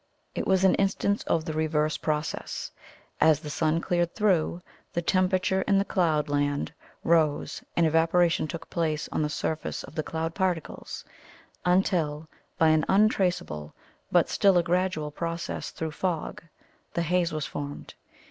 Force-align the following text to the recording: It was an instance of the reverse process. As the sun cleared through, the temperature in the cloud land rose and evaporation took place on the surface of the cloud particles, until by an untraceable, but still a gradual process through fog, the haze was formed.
It 0.33 0.47
was 0.47 0.63
an 0.63 0.73
instance 0.81 1.21
of 1.25 1.45
the 1.45 1.53
reverse 1.53 1.95
process. 1.95 2.71
As 3.19 3.39
the 3.41 3.51
sun 3.51 3.81
cleared 3.81 4.15
through, 4.15 4.63
the 4.93 5.01
temperature 5.03 5.61
in 5.67 5.77
the 5.77 5.85
cloud 5.85 6.27
land 6.27 6.73
rose 7.03 7.63
and 7.77 7.85
evaporation 7.85 8.47
took 8.47 8.67
place 8.67 9.07
on 9.11 9.21
the 9.21 9.29
surface 9.29 9.83
of 9.83 9.93
the 9.93 10.01
cloud 10.01 10.33
particles, 10.33 11.05
until 11.65 12.27
by 12.57 12.69
an 12.69 12.83
untraceable, 12.89 13.75
but 14.11 14.27
still 14.27 14.57
a 14.57 14.63
gradual 14.63 15.11
process 15.11 15.69
through 15.69 15.91
fog, 15.91 16.41
the 16.95 17.03
haze 17.03 17.31
was 17.31 17.45
formed. 17.45 17.93